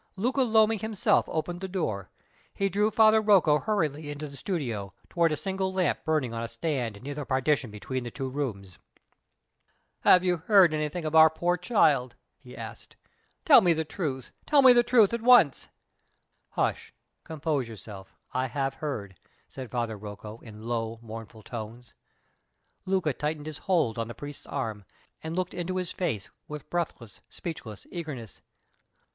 [0.15, 2.09] Luca Lomi himself opened the door.
[2.55, 6.47] He drew Father Rocco hurriedly into the studio toward a single lamp burning on a
[6.47, 8.79] stand near the partition between the two rooms.
[9.99, 12.95] "Have you heard anything of our poor child?" he asked.
[13.45, 14.31] "Tell me the truth!
[14.47, 15.69] tell me the truth at once!"
[16.49, 16.95] "Hush!
[17.23, 18.15] compose yourself.
[18.33, 21.93] I have heard," said Father Rocco, in low, mournful tones.
[22.87, 24.83] Luca tightened his hold on the priest's arm,
[25.21, 28.41] and looked into his face with breathless, speechless eagerness.